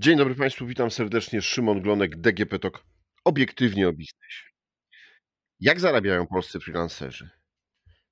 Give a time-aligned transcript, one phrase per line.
[0.00, 1.42] Dzień dobry Państwu, witam serdecznie.
[1.42, 2.84] Szymon Glonek, DGP TOK.
[3.24, 4.44] Obiektywnie o biznesie.
[5.60, 7.30] Jak zarabiają polscy freelancerzy?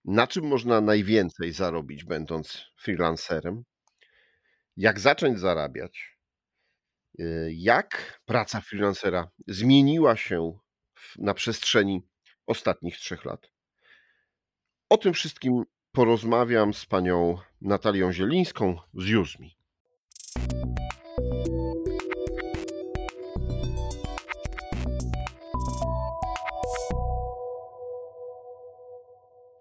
[0.04, 3.62] Na czym można najwięcej zarobić, będąc freelancerem?
[4.77, 6.19] Jak zacząć zarabiać?
[7.21, 10.59] Y, jak praca freelancera zmieniła się
[11.19, 12.03] na przestrzeni
[12.47, 13.51] ostatnich trzech lat?
[14.89, 19.59] O tym wszystkim porozmawiam z panią Natalią Zielińską z Józmi.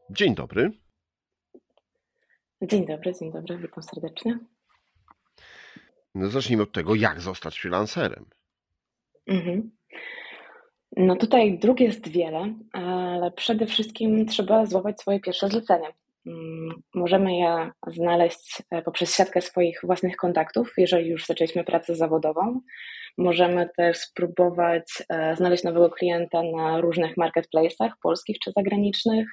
[0.10, 0.72] Dzień dobry.
[2.62, 4.40] Dzień dobry, dzień dobry, witam serdecznie.
[6.16, 8.26] No zacznijmy od tego, jak zostać freelancerem.
[9.28, 9.72] Mhm.
[10.98, 15.88] No tutaj dróg jest wiele, ale przede wszystkim trzeba złapać swoje pierwsze zlecenie.
[16.26, 22.62] Mm, możemy je znaleźć e, poprzez siatkę swoich własnych kontaktów, jeżeli już zaczęliśmy pracę zawodową.
[23.18, 29.28] Możemy też spróbować e, znaleźć nowego klienta na różnych marketplace'ach, polskich czy zagranicznych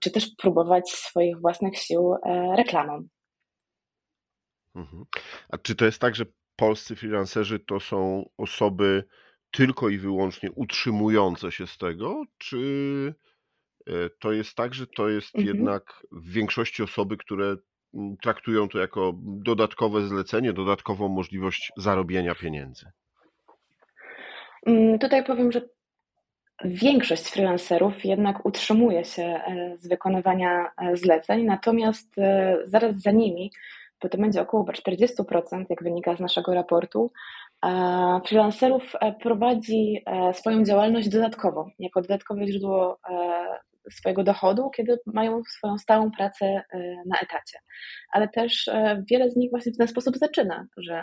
[0.00, 3.08] czy też próbować swoich własnych sił e, reklamą.
[4.74, 5.04] Mhm.
[5.48, 6.24] A czy to jest tak, że
[6.56, 9.04] polscy freelancerzy to są osoby
[9.50, 13.14] tylko i wyłącznie utrzymujące się z tego, czy
[13.86, 15.56] e, to jest tak, że to jest mhm.
[15.56, 17.56] jednak w większości osoby, które
[18.22, 22.86] traktują to jako dodatkowe zlecenie, dodatkową możliwość zarobienia pieniędzy?
[24.66, 25.68] Mm, tutaj powiem, że
[26.64, 33.52] Większość freelancerów jednak utrzymuje się e, z wykonywania e, zleceń, natomiast e, zaraz za nimi,
[34.02, 37.12] bo to będzie około 40%, jak wynika z naszego raportu,
[38.26, 42.98] freelancerów prowadzi swoją działalność dodatkowo, jako dodatkowe źródło
[43.90, 47.58] swojego dochodu, kiedy mają swoją stałą pracę e, na etacie.
[48.12, 50.94] Ale też e, wiele z nich właśnie w ten sposób zaczyna, że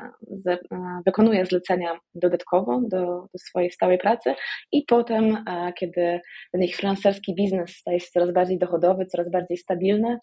[0.47, 0.57] e,
[1.05, 4.35] wykonuje zlecenia dodatkowo do, do swojej stałej pracy
[4.71, 5.45] i potem,
[5.79, 10.19] kiedy ten ich freelancerski biznes staje się coraz bardziej dochodowy, coraz bardziej stabilny,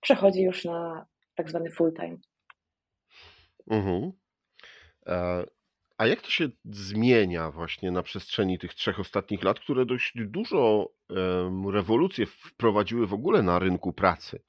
[0.00, 2.16] przechodzi już na tak zwany full time.
[3.70, 4.12] Mhm.
[5.98, 10.88] A jak to się zmienia właśnie na przestrzeni tych trzech ostatnich lat, które dość dużo
[11.72, 14.42] rewolucji wprowadziły w ogóle na rynku pracy?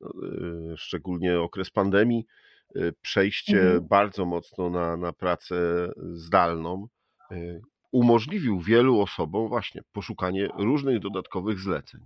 [0.00, 0.10] No,
[0.72, 2.26] y, szczególnie okres pandemii,
[2.76, 3.88] y, przejście mhm.
[3.88, 5.56] bardzo mocno na, na pracę
[5.96, 6.86] zdalną
[7.32, 7.60] y,
[7.92, 12.00] umożliwił wielu osobom właśnie poszukanie różnych dodatkowych zleceń.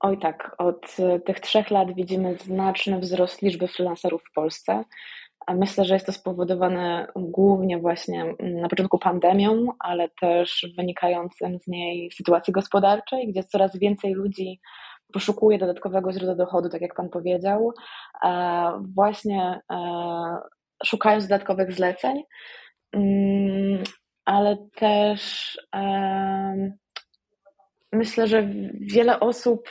[0.00, 4.84] Oj tak, od tych trzech lat widzimy znaczny wzrost liczby freelancerów w Polsce.
[5.54, 11.66] Myślę, że jest to spowodowane głównie właśnie mm, na początku pandemią, ale też wynikającym z
[11.66, 14.60] niej sytuacji gospodarczej, gdzie coraz więcej ludzi
[15.12, 17.72] poszukuje dodatkowego źródła dochodu, tak jak Pan powiedział,
[18.24, 19.78] e, właśnie e,
[20.84, 22.22] szukając dodatkowych zleceń,
[22.92, 23.82] mm,
[24.24, 26.72] ale też e,
[27.92, 28.48] myślę, że
[28.80, 29.68] wiele osób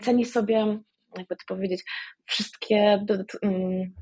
[0.00, 0.78] ceni sobie,
[1.16, 1.84] jakby to powiedzieć,
[2.24, 3.04] wszystkie
[3.42, 3.94] mm,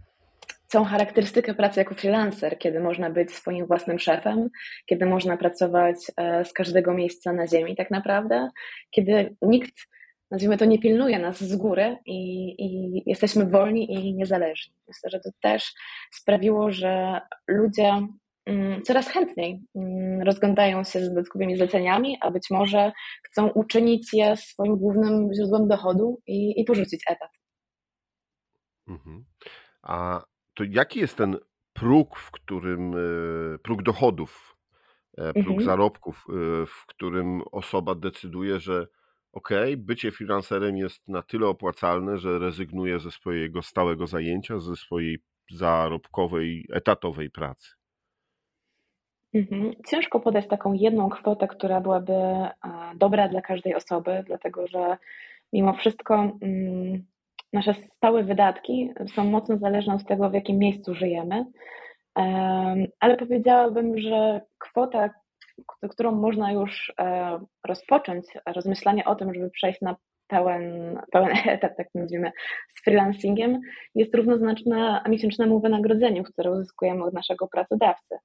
[0.74, 4.50] całą charakterystykę pracy jako freelancer, kiedy można być swoim własnym szefem,
[4.86, 8.50] kiedy można pracować e, z każdego miejsca na ziemi tak naprawdę,
[8.90, 9.74] kiedy nikt,
[10.30, 14.74] nazwijmy to, nie pilnuje nas z góry i, i jesteśmy wolni i niezależni.
[14.88, 15.74] Myślę, że to też
[16.12, 18.06] sprawiło, że ludzie
[18.46, 22.92] mm, coraz chętniej mm, rozglądają się z dodatkowymi zleceniami, a być może
[23.22, 27.30] chcą uczynić je swoim głównym źródłem dochodu i, i porzucić etat.
[28.88, 29.24] Mhm.
[29.82, 30.24] A
[30.54, 31.36] to jaki jest ten
[31.72, 34.56] próg, w którym e, próg dochodów,
[35.18, 35.64] e, próg mhm.
[35.64, 36.32] zarobków, e,
[36.66, 38.86] w którym osoba decyduje, że
[39.32, 45.18] ok, bycie freelancerem jest na tyle opłacalne, że rezygnuje ze swojego stałego zajęcia, ze swojej
[45.50, 47.70] zarobkowej, etatowej pracy?
[49.34, 49.72] Mhm.
[49.86, 52.12] Ciężko podać taką jedną kwotę, która byłaby
[52.96, 54.96] dobra dla każdej osoby, dlatego że
[55.52, 57.04] mimo wszystko mm,
[57.54, 61.44] nasze stałe wydatki są mocno zależne od tego, w jakim miejscu żyjemy,
[63.00, 65.10] ale powiedziałabym, że kwota,
[65.90, 69.96] którą można już e, rozpocząć rozmyślanie o tym, żeby przejść na
[70.26, 72.32] pełen, pełen etat, tak nazwijmy,
[72.68, 73.60] z freelancingiem,
[73.94, 78.16] jest równoznaczna miesięcznemu wynagrodzeniu, które uzyskujemy od naszego pracodawcy,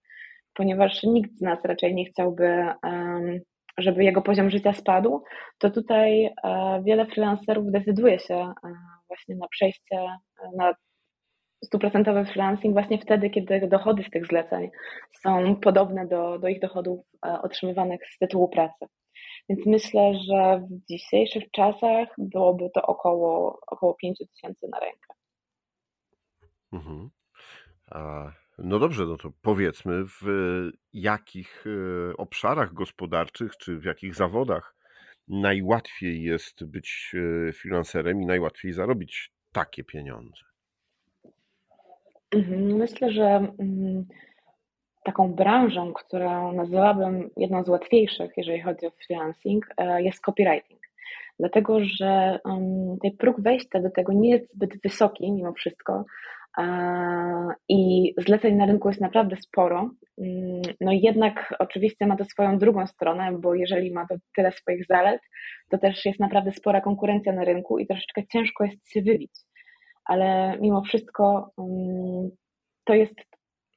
[0.53, 2.67] ponieważ nikt z nas raczej nie chciałby
[3.77, 5.23] żeby jego poziom życia spadł,
[5.57, 6.33] to tutaj e,
[6.83, 8.53] wiele freelancerów decyduje się e,
[9.09, 10.17] właśnie na przejście e,
[10.57, 10.73] na
[11.65, 14.69] stuprocentowy freelancing właśnie wtedy, kiedy dochody z tych zleceń
[15.21, 18.85] są podobne do, do ich dochodów otrzymywanych z tytułu pracy.
[19.49, 25.13] Więc myślę, że w dzisiejszych czasach byłoby to około, około 5 tysięcy na rękę.
[26.73, 27.09] Mhm.
[27.91, 30.25] A, no dobrze, no to powiedzmy, w
[30.93, 34.75] jakich e, obszarach gospodarczych czy w jakich zawodach
[35.29, 37.11] najłatwiej jest być
[37.47, 40.43] e, freelancerem i najłatwiej zarobić takie pieniądze?
[42.31, 43.25] Mhm, myślę, że
[43.59, 44.05] mm,
[45.03, 50.79] taką branżą, którą nazwałabym jedną z łatwiejszych, jeżeli chodzi o freelancing, e, jest copywriting.
[51.39, 52.39] Dlatego, że
[53.01, 56.05] ten próg wejścia do tego nie jest zbyt wysoki mimo wszystko
[57.69, 59.89] i zleceń na rynku jest naprawdę sporo.
[60.17, 64.85] Mm, no jednak oczywiście ma to swoją drugą stronę, bo jeżeli ma to tyle swoich
[64.85, 65.21] zalet,
[65.69, 69.31] to też jest naprawdę spora konkurencja na rynku i troszeczkę ciężko jest się wybić.
[70.05, 72.29] Ale mimo wszystko mm,
[72.85, 73.15] to jest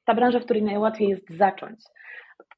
[0.05, 1.79] ta branża, w której najłatwiej jest zacząć.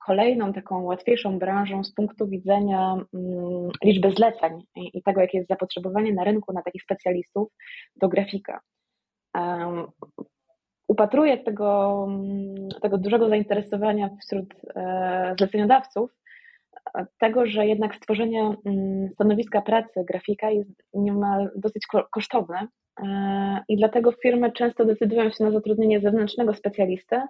[0.05, 6.13] Kolejną taką łatwiejszą branżą z punktu widzenia mm, liczby zleceń i tego, jakie jest zapotrzebowanie
[6.13, 7.49] na rynku na takich specjalistów,
[7.99, 8.59] to grafika.
[10.87, 16.11] Upatruję tego, mm, tego dużego zainteresowania wśród e, zleceniodawców,
[17.19, 22.67] tego, że jednak stworzenie mm, stanowiska pracy grafika jest niemal dosyć kosztowne
[23.03, 27.25] e, i dlatego firmy często decydują się na zatrudnienie zewnętrznego specjalisty, e,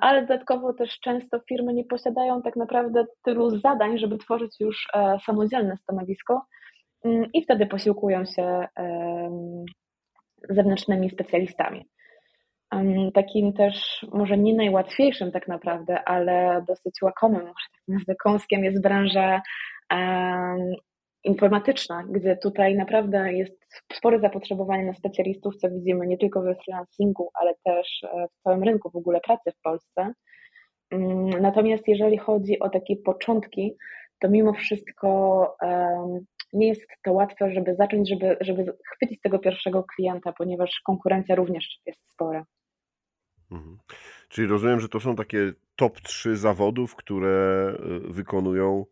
[0.00, 4.88] ale dodatkowo też często firmy nie posiadają tak naprawdę tylu zadań, żeby tworzyć już
[5.26, 6.46] samodzielne stanowisko
[7.04, 8.66] mm, i wtedy posiłkują się
[10.50, 11.86] zewnętrznymi specjalistami.
[13.14, 18.82] Takim też, może nie najłatwiejszym tak naprawdę, ale dosyć łakomym, może tak nazwę kąskiem, jest
[18.82, 19.42] branża
[21.24, 27.30] informatyczna, gdzie tutaj naprawdę jest spore zapotrzebowanie na specjalistów, co widzimy nie tylko we freelancingu,
[27.40, 30.12] ale też e, w całym rynku w ogóle pracy w Polsce.
[31.40, 33.76] Natomiast jeżeli chodzi o takie początki,
[34.20, 35.56] to mimo wszystko
[36.54, 41.80] nie jest to łatwe, żeby zacząć, żeby, żeby chwycić tego pierwszego klienta, ponieważ konkurencja również
[41.86, 42.44] jest spora.
[43.50, 43.78] Mhm.
[44.28, 48.86] Czyli rozumiem, że to są takie top 3 zawodów, które e, wykonują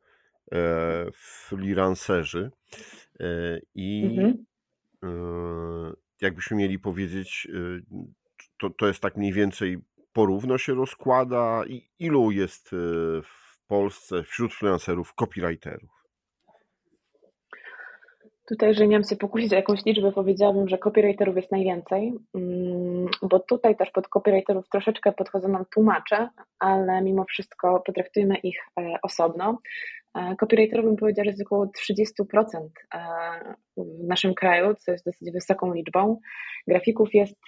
[0.53, 2.51] e, freelancerzy.
[3.21, 4.45] E, I mhm.
[6.21, 7.49] jakbyśmy mieli powiedzieć,
[8.59, 9.79] to, to jest tak mniej więcej
[10.13, 11.63] porówno się rozkłada.
[11.67, 12.71] I ilu jest
[13.23, 16.02] w Polsce wśród freelancerów copywriterów?
[18.49, 23.41] Tutaj, jeżeli miałam się pokusić o jakąś liczbę, powiedziałabym, że copywriterów jest najwięcej, mm, bo
[23.41, 26.29] tutaj też pod copywriterów troszeczkę podchodzą nam tłumacze,
[26.59, 29.59] ale mimo wszystko potraktujmy ich e, osobno.
[30.15, 33.01] E, copywriterów bym powiedziała, że jest około 30% e,
[33.77, 36.19] w naszym kraju, co jest dosyć wysoką liczbą.
[36.67, 37.41] Grafików jest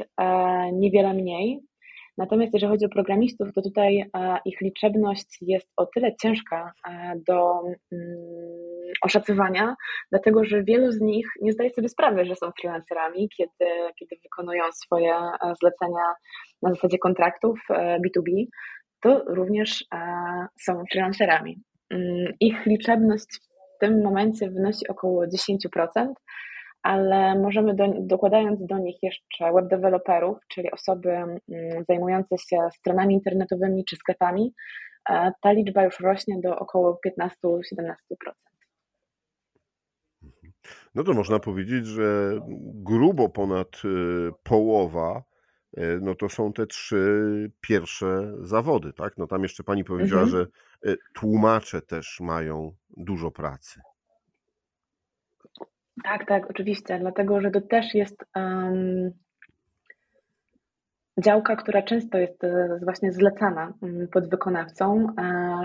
[0.72, 1.60] niewiele mniej,
[2.18, 4.10] Natomiast jeżeli chodzi o programistów, to tutaj
[4.44, 6.72] ich liczebność jest o tyle ciężka
[7.28, 7.60] do
[7.92, 8.63] mm,
[9.02, 9.74] oszacowania,
[10.10, 14.62] dlatego że wielu z nich nie zdaje sobie sprawy, że są freelancerami, kiedy, kiedy wykonują
[14.72, 16.14] swoje e, zlecenia
[16.62, 18.44] na zasadzie kontraktów B2B,
[19.02, 19.84] to również
[20.60, 21.62] są freelancerami.
[21.90, 23.40] Mm, ich liczebność
[23.76, 26.12] w tym momencie wynosi około 10%,
[26.82, 31.38] ale możemy do, dokładając do nich jeszcze web developerów, czyli osoby mm,
[31.88, 34.54] zajmujące się stronami internetowymi czy sklepami,
[35.10, 37.94] e, ta liczba już rośnie do około 15-17%.
[40.94, 42.40] No to można powiedzieć, że
[42.74, 45.22] grubo ponad y, połowa
[45.78, 49.18] y, no to są te trzy pierwsze zawody, tak?
[49.18, 50.46] No tam jeszcze pani powiedziała, mhm.
[50.82, 53.80] że y, tłumacze też mają dużo pracy.
[56.04, 59.10] Tak, tak, oczywiście, dlatego że to też jest um,
[61.20, 65.06] działka, która często jest e, właśnie zlecana mm, pod wykonawcą.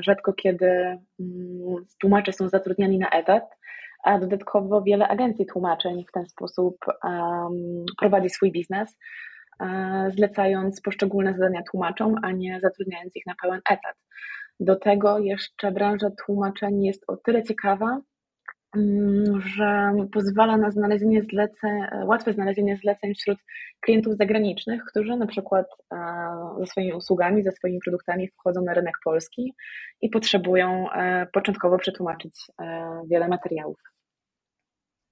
[0.03, 3.43] Rzadko kiedy um, tłumacze są zatrudniani na etat,
[4.03, 8.97] a dodatkowo wiele agencji tłumaczeń w ten sposób um, prowadzi swój biznes,
[9.59, 13.95] e, zlecając poszczególne zadania tłumaczom, a nie zatrudniając ich na pełen etat.
[14.59, 18.01] Do tego jeszcze branża tłumaczeń jest o tyle ciekawa,
[19.39, 23.39] że pozwala na znalezienie zleceń, łatwe znalezienie zleceń wśród
[23.79, 25.97] klientów zagranicznych, którzy na przykład e,
[26.59, 29.53] ze swoimi usługami, ze swoimi produktami wchodzą na rynek polski
[30.01, 33.79] i potrzebują e, początkowo przetłumaczyć e, wiele materiałów.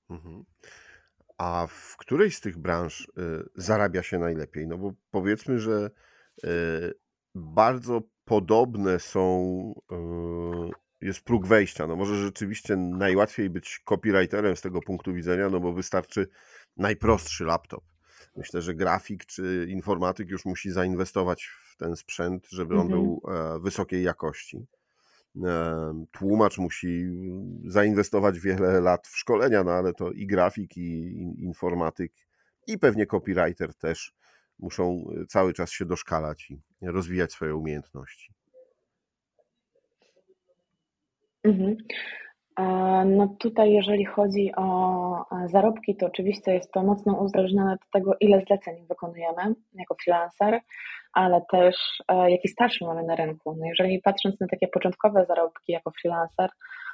[0.10, 0.44] Mhm.
[1.38, 3.12] A w której z tych branż
[3.56, 4.68] zarabia się najlepiej?
[4.68, 5.90] No bo powiedzmy, że
[7.36, 9.74] bardzo podobne są
[11.02, 11.88] jest próg wejścia.
[11.88, 16.28] No może rzeczywiście najłatwiej być copywriterem z tego punktu widzenia, no bo wystarczy
[16.78, 17.84] najprostszy laptop.
[18.36, 23.02] Myślę, że grafik czy informatyk już musi zainwestować w ten sprzęt, żeby on mhm.
[23.02, 24.66] był e, wysokiej jakości.
[25.46, 27.06] E, tłumacz musi
[27.66, 32.14] zainwestować wiele lat w szkolenia, no ale to i grafik, i informatyk,
[32.68, 34.14] i pewnie copywriter też
[34.60, 38.34] muszą cały czas się doszkalać i rozwijać swoje umiejętności.
[41.48, 41.78] Mhm.
[43.06, 48.42] No tutaj, jeżeli chodzi o zarobki, to oczywiście jest to mocno uzależnione od tego, ile
[48.42, 50.60] zleceń wykonujemy jako freelancer,
[51.14, 51.76] ale też
[52.08, 53.56] e, jaki staż mamy na rynku.
[53.60, 56.50] No jeżeli patrząc na takie początkowe zarobki jako freelancer,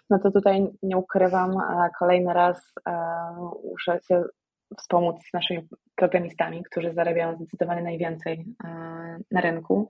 [0.09, 1.51] no to tutaj nie ukrywam,
[1.99, 2.93] kolejny raz e,
[3.71, 4.23] muszę się
[4.79, 8.67] wspomóc z naszymi programistami, którzy zarabiają zdecydowanie najwięcej e,
[9.31, 9.87] na rynku.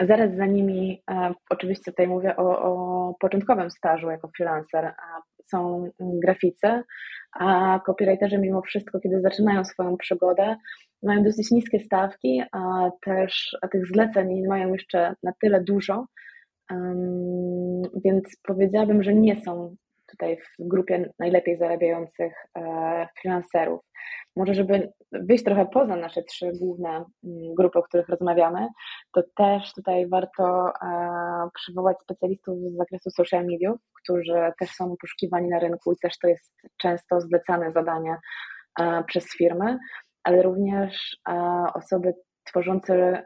[0.00, 4.94] Zaraz za nimi, e, oczywiście tutaj mówię o, o początkowym stażu jako freelancer,
[5.50, 6.82] są graficy,
[7.40, 10.56] a copywriterzy mimo wszystko, kiedy zaczynają swoją przygodę,
[11.02, 16.06] mają dosyć niskie stawki, a też a tych zleceń nie mają jeszcze na tyle dużo,
[18.04, 19.76] więc powiedziałabym, że nie są
[20.14, 23.80] tutaj w grupie najlepiej zarabiających e, freelancerów.
[24.36, 28.68] Może, żeby wyjść trochę poza nasze trzy główne mm, grupy, o których rozmawiamy,
[29.12, 35.48] to też tutaj warto e, przywołać specjalistów z zakresu social mediów, którzy też są poszukiwani
[35.48, 38.16] na rynku i też to jest często zlecane zadanie
[38.80, 39.78] e, przez firmy,
[40.24, 41.16] ale również
[41.74, 43.24] osoby tworzące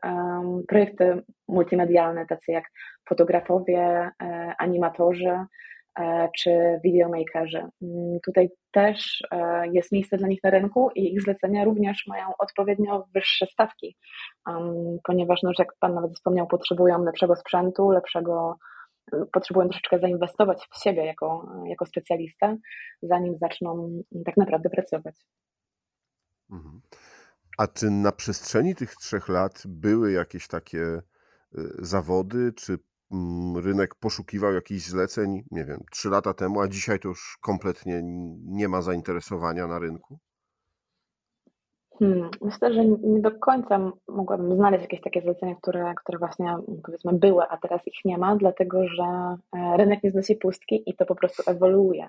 [0.68, 2.64] projekty multimedialne, tacy jak
[3.09, 4.11] fotografowie,
[4.59, 5.38] animatorzy,
[6.38, 7.59] czy videomakerzy.
[7.59, 12.26] Mm, tutaj też e, jest miejsce dla nich na rynku i ich zlecenia również mają
[12.38, 13.97] odpowiednio wyższe stawki,
[15.05, 18.57] ponieważ, no, jak Pan nawet wspomniał, potrzebują lepszego sprzętu, lepszego,
[19.33, 22.57] potrzebują troszeczkę zainwestować w siebie jako, jako specjalista,
[23.02, 25.14] zanim zaczną tak naprawdę pracować.
[26.50, 26.81] Mhm.
[27.59, 31.02] A czy na przestrzeni tych trzech lat były jakieś takie y,
[31.78, 32.98] zawody, czy Mm,
[33.65, 38.00] rynek poszukiwał jakichś zleceń, nie wiem, trzy lata temu, a dzisiaj to już kompletnie
[38.45, 40.19] nie ma zainteresowania na rynku?
[41.99, 47.12] Hmm, myślę, że nie do końca mogłabym znaleźć jakieś takie zlecenia, które, które właśnie powiedzmy
[47.12, 51.07] były, a teraz ich nie ma, dlatego że e, rynek nie znosi pustki i to
[51.07, 52.09] po prostu ewoluuje.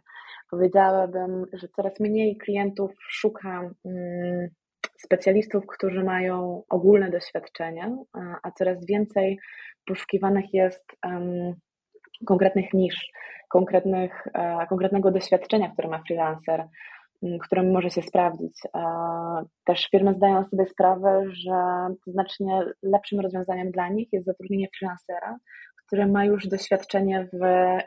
[0.52, 4.50] Powiedziałabym, że coraz mniej klientów szuka mm,
[4.98, 7.98] specjalistów, którzy mają ogólne doświadczenie,
[8.44, 9.40] a coraz więcej
[9.90, 10.86] poszukiwanych jest
[12.26, 13.12] konkretnych nisz,
[13.50, 16.66] konkretnych, e, konkretnego doświadczenia, które ma freelancer,
[17.42, 18.54] którym może się sprawdzić.
[18.76, 18.82] E,
[19.66, 25.38] też firmy zdają sobie sprawę, że znacznie lepszym rozwiązaniem dla nich jest zatrudnienie freelancera,
[25.86, 27.40] który ma już doświadczenie w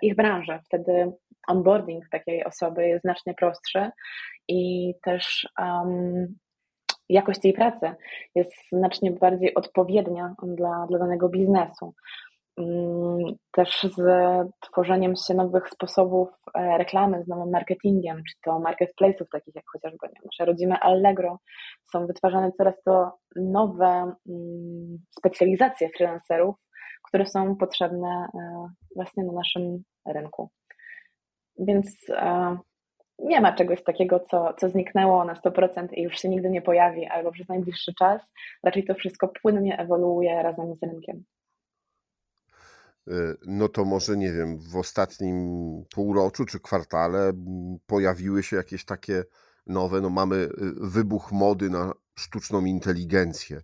[0.03, 0.59] ich branży.
[0.65, 1.13] Wtedy
[1.49, 3.91] onboarding takiej osoby jest znacznie prostszy
[4.49, 6.35] i też um,
[7.09, 7.95] jakość jej pracy
[8.35, 11.95] jest znacznie bardziej odpowiednia dla, dla danego biznesu.
[12.59, 13.19] Mm,
[13.53, 14.03] też z
[14.61, 20.07] tworzeniem się nowych sposobów e, reklamy, z nowym marketingiem, czy to marketplace'ów takich jak chociażby
[20.25, 21.39] nasze rodzime Allegro,
[21.93, 26.57] są wytwarzane coraz to nowe mm, specjalizacje freelancerów,
[27.09, 28.67] które są potrzebne e,
[28.97, 30.51] właśnie na naszym rynku.
[31.59, 32.57] Więc e,
[33.23, 37.07] nie ma czegoś takiego, co, co zniknęło na 100% i już się nigdy nie pojawi,
[37.07, 38.33] albo przez najbliższy czas.
[38.63, 41.25] Raczej to wszystko płynnie ewoluuje razem z rynkiem.
[43.09, 45.37] Y, no to może nie wiem, w ostatnim
[45.95, 47.33] półroczu czy kwartale
[47.87, 49.25] pojawiły się jakieś takie
[49.67, 50.51] nowe, no mamy y,
[50.81, 53.61] wybuch mody na sztuczną inteligencję.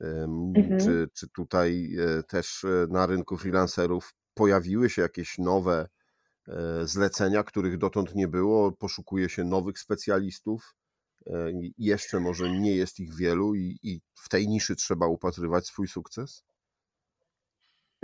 [0.00, 0.80] Mhm.
[0.80, 5.88] Czy, czy tutaj y, też na rynku freelancerów pojawiły się jakieś nowe
[6.84, 8.72] zlecenia, których dotąd nie było.
[8.72, 10.74] Poszukuje się nowych specjalistów.
[11.26, 15.88] E, jeszcze może nie jest ich wielu i, i w tej niszy trzeba upatrywać swój
[15.88, 16.44] sukces?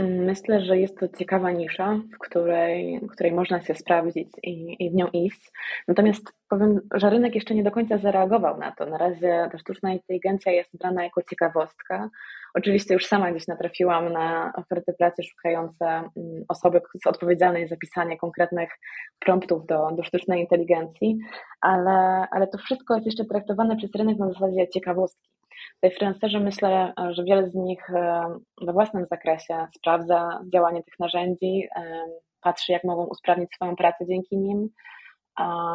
[0.01, 4.91] Myślę, że jest to ciekawa nisza, w której, w której można się sprawdzić i, i
[4.91, 5.53] w nią iść.
[5.89, 8.87] Natomiast powiem, że rynek jeszcze nie do końca zareagował na to.
[8.87, 12.11] Na razie ta sztuczna inteligencja jest brana jako ciekawostka.
[12.55, 16.11] Oczywiście już sama gdzieś natrafiłam na oferty pracy szukające mm,
[16.49, 18.71] osoby odpowiedzialnej za pisanie konkretnych
[19.19, 21.19] promptów do, do sztucznej inteligencji,
[21.61, 25.28] ale, ale to wszystko jest jeszcze traktowane przez rynek na zasadzie ciekawostki.
[25.75, 28.23] Tutaj freelancerzy myślę, że wiele z nich e,
[28.63, 32.05] we własnym zakresie sprawdza działanie tych narzędzi, e,
[32.41, 34.69] patrzy, jak mogą usprawnić swoją pracę dzięki nim,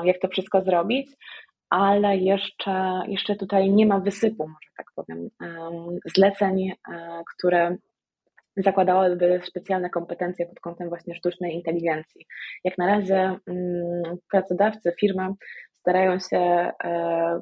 [0.04, 1.16] jak to wszystko zrobić,
[1.70, 5.30] ale jeszcze, jeszcze tutaj nie ma wysypu, może tak powiem,
[6.16, 6.76] zleceń, e,
[7.36, 7.78] które
[8.58, 12.26] zakładałyby specjalne kompetencje pod kątem właśnie sztucznej inteligencji.
[12.64, 15.28] Jak na razie mm, pracodawcy, firmy
[15.80, 16.72] starają się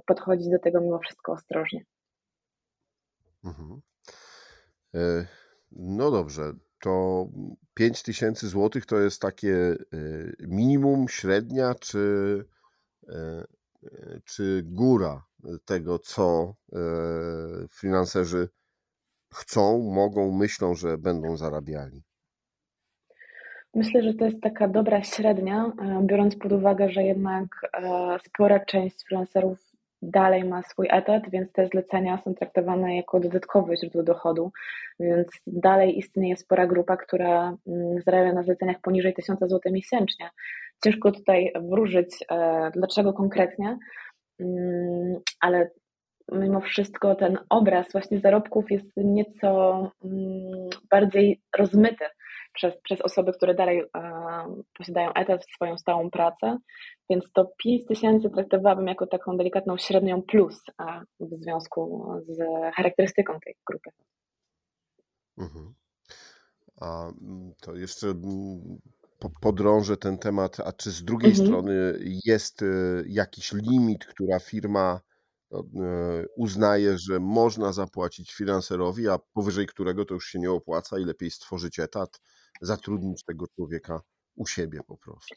[0.05, 1.81] podchodzić do tego mimo wszystko ostrożnie.
[3.43, 3.81] Mhm.
[4.95, 5.27] E,
[5.71, 7.27] no dobrze, to
[7.73, 9.77] 5000 zł to jest takie e,
[10.39, 12.45] minimum, średnia czy,
[13.09, 13.45] e,
[14.25, 15.25] czy góra
[15.65, 16.55] tego, co
[17.69, 18.49] freelancerzy
[19.33, 22.03] chcą, mogą, myślą, że będą zarabiali?
[23.75, 25.71] Myślę, że to jest taka dobra średnia,
[26.01, 27.71] biorąc pod uwagę, że jednak
[28.25, 29.70] spora część freelancerów
[30.01, 34.51] dalej ma swój etat, więc te zlecenia są traktowane jako dodatkowe źródło dochodu,
[34.99, 40.29] więc dalej istnieje spora grupa, która mm, zarabia na zleceniach poniżej 1000 zł miesięcznie.
[40.83, 43.77] Ciężko tutaj wróżyć, e, dlaczego konkretnie,
[44.39, 45.69] mm, ale
[46.31, 52.05] mimo wszystko ten obraz właśnie zarobków jest nieco mm, bardziej rozmyty
[52.53, 56.57] przez, przez osoby, które dalej e, posiadają etat, swoją stałą pracę,
[57.09, 62.39] więc to 5 tysięcy traktowałabym jako taką delikatną średnią plus e, w związku z
[62.75, 63.89] charakterystyką tej grupy.
[65.37, 65.73] Mhm.
[66.81, 68.79] A mm, to jeszcze mm,
[69.41, 71.47] podrążę ten temat, a czy z drugiej mhm.
[71.47, 72.65] strony jest e,
[73.05, 75.01] jakiś limit, która firma
[75.51, 75.63] no,
[76.35, 81.31] uznaje, że można zapłacić finanserowi, a powyżej którego to już się nie opłaca i lepiej
[81.31, 82.21] stworzyć etat,
[82.61, 84.01] zatrudnić tego człowieka
[84.35, 85.35] u siebie po prostu?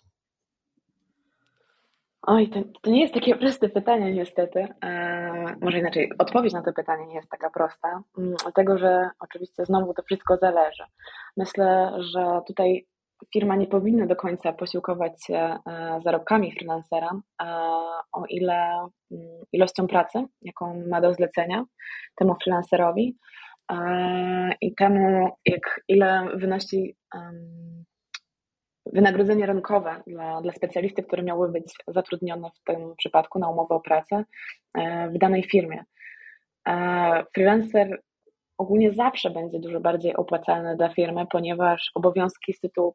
[2.27, 4.69] Oj, to, to nie jest takie proste pytanie niestety.
[4.85, 9.65] E, może inaczej, odpowiedź na to pytanie nie jest taka prosta, mm, dlatego że oczywiście
[9.65, 10.83] znowu to wszystko zależy.
[11.37, 12.87] Myślę, że tutaj
[13.33, 15.59] firma nie powinna do końca posiłkować się e,
[16.05, 17.11] zarobkami freelancera,
[18.13, 21.65] o ile mm, ilością pracy, jaką ma do zlecenia
[22.17, 23.17] temu freelancerowi
[24.61, 26.97] i temu, jak, ile wynosi
[28.93, 33.81] wynagrodzenie rynkowe dla, dla specjalisty, który miałby być zatrudniony w tym przypadku na umowę o
[33.81, 34.25] pracę
[35.15, 35.85] w danej firmie.
[37.35, 38.01] Freelancer
[38.59, 42.95] ogólnie zawsze będzie dużo bardziej opłacalny dla firmy, ponieważ obowiązki z tytułu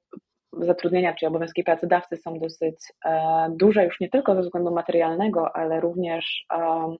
[0.53, 5.79] zatrudnienia, czy obowiązki pracodawcy są dosyć e, duże już nie tylko ze względu materialnego, ale
[5.79, 6.95] również e,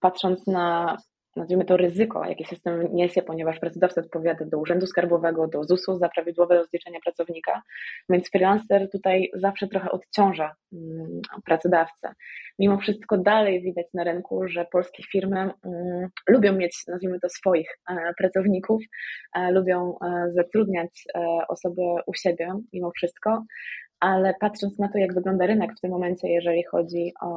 [0.00, 0.96] patrząc na
[1.36, 6.08] nazwijmy to ryzyko, jakie system niesie, ponieważ pracodawca odpowiada do Urzędu Skarbowego, do ZUS-u za
[6.08, 7.62] prawidłowe rozliczenie pracownika,
[8.08, 12.14] więc freelancer tutaj zawsze trochę odciąża mm, pracodawcę.
[12.58, 17.68] Mimo wszystko dalej widać na rynku, że polskie firmy mm, lubią mieć, nazwijmy to, swoich
[17.90, 18.82] e, pracowników,
[19.36, 21.04] e, lubią e, zatrudniać
[21.48, 23.44] osoby u siebie mimo wszystko,
[24.00, 27.30] ale patrząc na to, jak wygląda rynek w tym momencie, jeżeli chodzi o,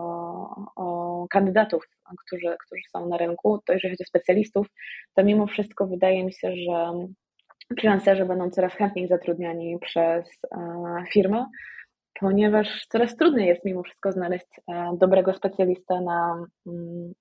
[0.76, 1.84] o kandydatów,
[2.26, 4.68] którzy, którzy są na rynku, to jeżeli chodzi o specjalistów,
[5.16, 6.94] to mimo wszystko wydaje mi się, że
[7.80, 11.46] freelancerzy będą coraz chętniej zatrudniani przez e, firmy,
[12.20, 17.14] ponieważ coraz trudniej jest mimo wszystko znaleźć e, dobrego specjalistę na, mm,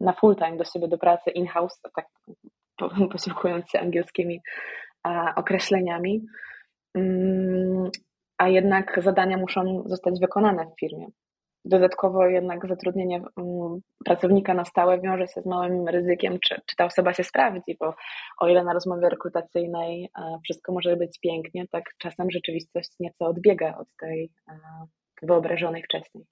[0.00, 2.06] na full time do siebie do pracy in-house, tak
[3.12, 4.40] posiłkując się angielskimi
[5.06, 6.26] e, określeniami.
[8.38, 11.06] A jednak zadania muszą zostać wykonane w firmie.
[11.64, 16.84] Dodatkowo jednak zatrudnienie mm, pracownika na stałe wiąże się z małym ryzykiem, czy, czy ta
[16.84, 17.94] osoba się sprawdzi, bo
[18.40, 23.78] o ile na rozmowie rekrutacyjnej e, wszystko może być pięknie, tak czasem rzeczywistość nieco odbiega
[23.78, 24.58] od tej e,
[25.22, 26.24] wyobrażonej wcześniej.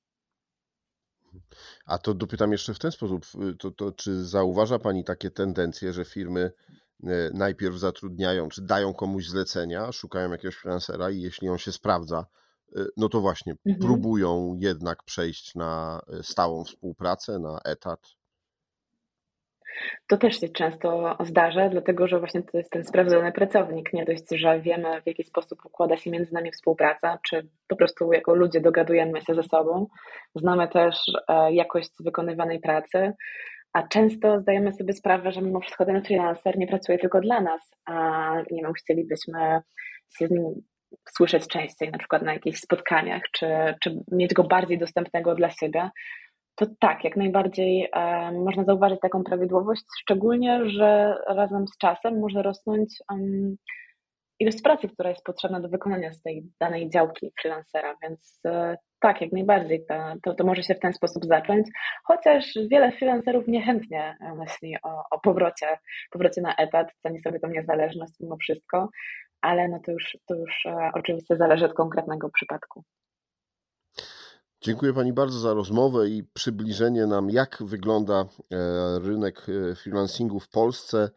[1.86, 3.26] A to dopytam jeszcze w ten sposób,
[3.58, 6.50] to, to czy zauważa Pani takie tendencje, że firmy
[7.34, 12.26] najpierw zatrudniają, czy dają komuś zlecenia, szukają jakiegoś freelancera i jeśli on się sprawdza,
[12.76, 13.86] e, no to właśnie mhm.
[13.86, 18.00] próbują jednak przejść na e, stałą współpracę, na etat.
[20.08, 23.92] To też się często zdarza, dlatego że właśnie to jest ten sprawdzony pracownik.
[23.92, 28.12] Nie dość, że wiemy, w jaki sposób układa się między nami współpraca, czy po prostu
[28.12, 29.86] jako ludzie dogadujemy się ze sobą.
[30.34, 30.96] Znamy też
[31.50, 33.12] jakość wykonywanej pracy,
[33.76, 37.60] a często zdajemy sobie sprawę, że mimo wszystko ten freelancer nie pracuje tylko dla nas,
[37.84, 39.60] a nie wiem, chcielibyśmy
[40.18, 40.44] się z nim
[41.16, 43.46] słyszeć częściej, na przykład na jakichś spotkaniach, czy,
[43.82, 45.90] czy mieć go bardziej dostępnego dla siebie,
[46.54, 52.42] to tak, jak najbardziej e, można zauważyć taką prawidłowość, szczególnie, że razem z czasem może
[52.42, 53.56] rosnąć um,
[54.40, 59.20] ilość pracy, która jest potrzebna do wykonania z tej danej działki freelancera, więc e, tak,
[59.20, 61.66] jak najbardziej to, to, to, może się w ten sposób zacząć,
[62.04, 65.78] chociaż wiele freelancerów niechętnie myśli o, o powrocie,
[66.10, 68.88] powrocie na etat, ceni sobie tą niezależność mimo wszystko,
[69.40, 72.84] ale no to już, to już e, oczywiście zależy od konkretnego przypadku.
[74.60, 78.26] Dziękuję Pani bardzo za rozmowę i przybliżenie nam, jak wygląda e,
[78.98, 79.46] rynek
[79.82, 81.10] freelancingu w Polsce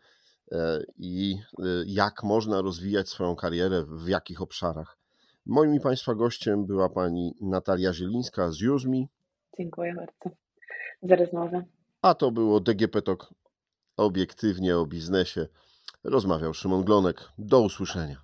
[0.98, 1.38] i
[1.86, 4.98] jak można rozwijać swoją karierę, w jakich obszarach.
[5.46, 9.10] Moim i Państwa gościem była pani Natalia Zielińska z Józmi.
[9.58, 10.38] Dziękuję bardzo
[11.04, 11.64] za rozmowę.
[12.02, 13.34] A to było DGP Talk
[13.98, 15.48] obiektywnie o biznesie.
[16.04, 17.30] Rozmawiał Szymon Glonek.
[17.38, 18.22] Do usłyszenia.